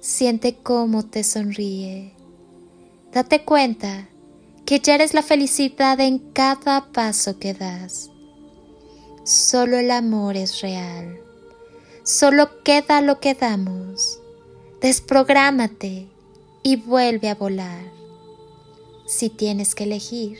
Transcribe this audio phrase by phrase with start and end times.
[0.00, 2.12] Siente cómo te sonríe.
[3.12, 4.08] Date cuenta
[4.64, 8.10] que ya eres la felicidad en cada paso que das.
[9.24, 11.18] Solo el amor es real.
[12.04, 14.20] Solo queda lo que damos.
[14.80, 16.06] Desprográmate
[16.62, 17.90] y vuelve a volar.
[19.06, 20.38] Si tienes que elegir,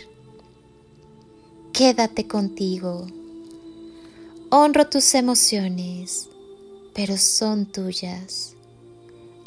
[1.72, 3.06] quédate contigo.
[4.50, 6.28] Honro tus emociones,
[6.94, 8.57] pero son tuyas.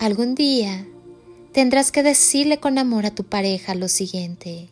[0.02, 0.88] Algún día
[1.52, 4.68] tendrás que decirle con amor a tu pareja lo siguiente.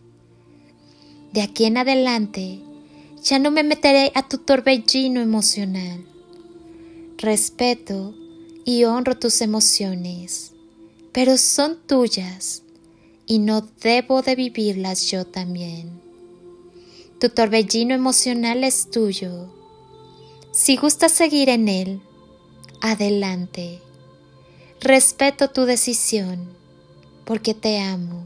[1.34, 2.62] De aquí en adelante
[3.22, 6.04] ya no me meteré a tu torbellino emocional.
[7.20, 8.16] Respeto
[8.66, 10.54] y honro tus emociones,
[11.12, 12.64] pero son tuyas
[13.28, 15.92] y no debo de vivirlas yo también.
[17.20, 19.54] Tu torbellino emocional es tuyo.
[20.52, 22.02] Si gustas seguir en él,
[22.82, 23.80] adelante
[24.82, 26.48] Respeto tu decisión
[27.26, 28.24] porque te amo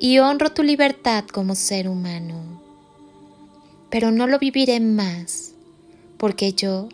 [0.00, 2.62] y honro tu libertad como ser humano.
[3.90, 5.52] Pero no lo viviré más
[6.16, 6.88] porque yo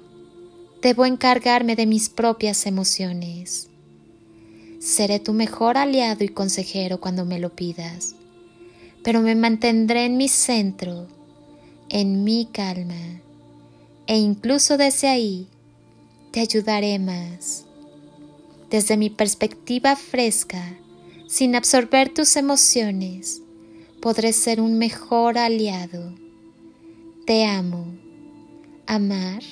[0.83, 3.69] debo encargarme de mis propias emociones.
[4.81, 8.17] Seré tu mejor aliado y consejero cuando me lo pidas,
[9.05, 11.07] pero me mantendré en mi centro,
[11.91, 13.21] en mi calma,
[14.09, 15.47] e incluso desde ahí
[16.33, 17.67] te ayudaré más
[18.75, 20.77] desde mi perspectiva fresca,
[21.29, 23.41] sin absorber tus emociones,
[24.03, 26.13] podré ser un mejor aliado.
[27.25, 27.87] Te amo.
[28.89, 29.45] Amar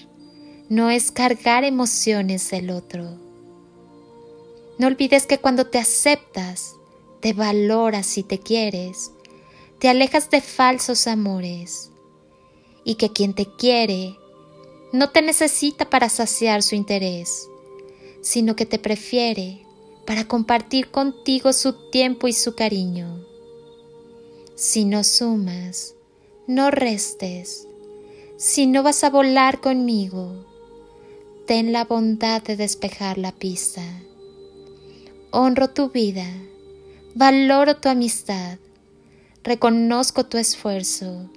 [0.68, 3.16] no es cargar emociones del otro.
[4.78, 6.74] No olvides que cuando te aceptas,
[7.20, 9.12] te valoras y te quieres,
[9.78, 11.92] te alejas de falsos amores
[12.82, 14.16] y que quien te quiere
[14.92, 17.48] no te necesita para saciar su interés
[18.22, 19.66] sino que te prefiere
[20.06, 23.24] para compartir contigo su tiempo y su cariño.
[24.54, 25.94] Si no sumas,
[26.46, 27.66] no restes.
[28.36, 30.46] Si no vas a volar conmigo,
[31.46, 33.82] ten la bondad de despejar la pista.
[35.30, 36.26] Honro tu vida,
[37.14, 38.58] valoro tu amistad,
[39.42, 41.30] reconozco tu esfuerzo,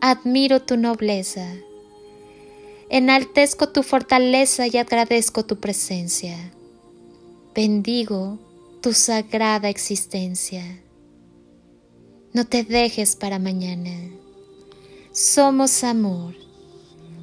[0.00, 1.46] admiro tu nobleza
[2.92, 6.36] Enaltezco tu fortaleza y agradezco tu presencia.
[7.54, 8.40] Bendigo
[8.82, 10.64] tu sagrada existencia.
[12.32, 13.92] No te dejes para mañana.
[15.12, 16.34] Somos amor.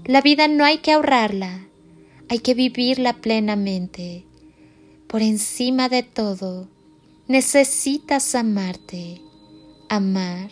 [0.05, 1.67] La vida no hay que ahorrarla,
[2.29, 4.25] hay que vivirla plenamente.
[5.07, 6.69] Por encima de todo,
[7.27, 9.21] necesitas amarte,
[9.89, 10.49] amar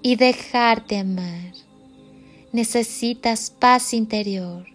[0.00, 1.65] y dejarte amar
[2.56, 4.66] necesitas paz interior,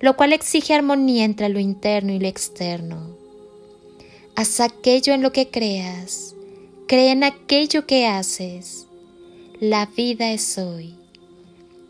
[0.00, 3.16] lo cual exige armonía entre lo interno y lo externo.
[4.36, 6.34] Haz aquello en lo que creas,
[6.86, 8.86] cree en aquello que haces.
[9.60, 10.96] La vida es hoy.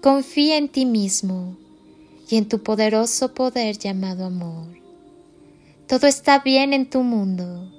[0.02, 1.56] Confía en ti mismo
[2.28, 4.68] y en tu poderoso poder llamado amor.
[5.88, 7.72] Todo está bien en tu mundo.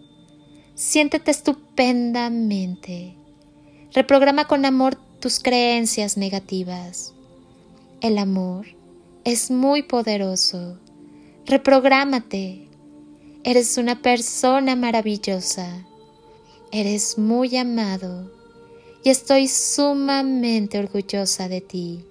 [0.74, 3.15] Siéntete estupendamente.
[3.94, 7.14] Reprograma con amor tus creencias negativas.
[8.06, 8.68] El amor
[9.24, 10.78] es muy poderoso.
[11.48, 12.68] Reprográmate
[13.44, 15.88] Eres una persona maravillosa.
[16.72, 18.31] Eres muy amado
[19.04, 22.06] y estoy sumamente orgullosa de ti.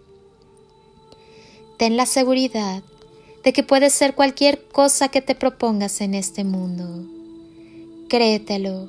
[1.77, 2.83] Ten la seguridad
[3.45, 7.09] de que puedes ser cualquier cosa que te propongas en este mundo.
[8.09, 8.89] Créetelo,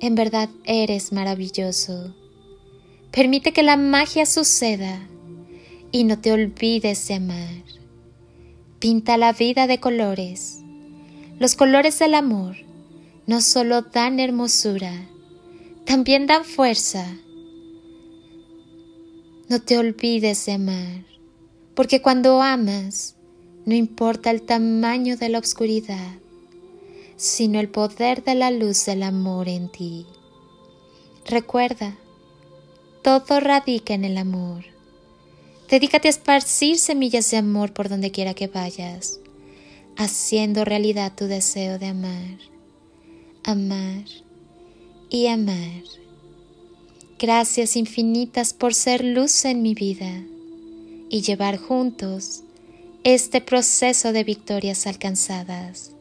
[0.00, 2.14] en verdad eres maravilloso.
[3.12, 5.08] Permite que la magia suceda
[5.90, 7.64] y no te olvides de amar.
[8.78, 10.60] Pinta la vida de colores.
[11.38, 12.56] Los colores del amor
[13.26, 14.92] no solo dan hermosura,
[15.84, 17.06] también dan fuerza.
[19.48, 21.04] No te olvides de amar,
[21.74, 23.16] porque cuando amas,
[23.66, 26.18] no importa el tamaño de la oscuridad,
[27.16, 30.06] sino el poder de la luz del amor en ti.
[31.26, 31.96] Recuerda,
[33.02, 34.77] todo radica en el amor.
[35.68, 39.20] Dedícate a esparcir semillas de amor por donde quiera que vayas,
[39.98, 42.38] haciendo realidad tu deseo de amar,
[43.44, 44.04] amar
[45.10, 45.82] y amar.
[47.18, 50.24] Gracias infinitas por ser luz en mi vida
[51.10, 52.44] y llevar juntos
[53.04, 55.92] este proceso de victorias alcanzadas.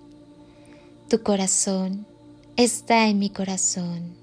[1.10, 2.06] Tu corazón
[2.56, 4.16] está en mi corazón.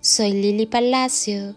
[0.00, 1.56] Soy Lili Palacio